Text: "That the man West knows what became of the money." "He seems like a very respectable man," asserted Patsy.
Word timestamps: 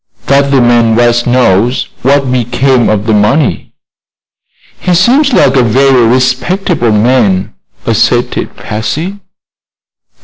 "That 0.25 0.49
the 0.49 0.61
man 0.61 0.95
West 0.95 1.27
knows 1.27 1.89
what 2.01 2.31
became 2.31 2.89
of 2.89 3.05
the 3.05 3.13
money." 3.13 3.75
"He 4.79 4.95
seems 4.95 5.31
like 5.31 5.55
a 5.55 5.61
very 5.61 6.07
respectable 6.07 6.91
man," 6.91 7.53
asserted 7.85 8.57
Patsy. 8.57 9.19